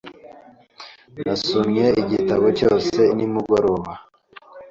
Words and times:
Nasomye 1.23 1.85
igitabo 2.01 2.45
cyose 2.59 2.99
nimugoroba. 3.15 3.91